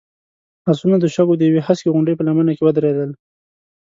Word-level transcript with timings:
آسونه 0.71 0.95
د 0.99 1.05
شګو 1.15 1.33
د 1.37 1.41
يوې 1.49 1.61
هسکې 1.67 1.89
غونډۍ 1.93 2.13
په 2.17 2.23
لمنه 2.27 2.51
کې 2.57 2.63
ودرېدل. 2.65 3.11